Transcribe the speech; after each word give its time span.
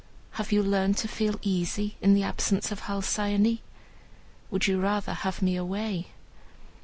Have 0.31 0.51
you 0.51 0.63
learned 0.63 0.97
to 0.97 1.07
feel 1.07 1.35
easy 1.43 1.95
in 2.01 2.15
the 2.15 2.23
absence 2.23 2.71
of 2.71 2.79
Halcyone? 2.87 3.59
Would 4.49 4.65
you 4.65 4.79
rather 4.81 5.13
have 5.13 5.43
me 5.43 5.55
away?" 5.55 6.07